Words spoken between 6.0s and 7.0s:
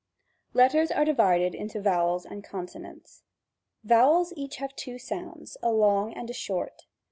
and a short.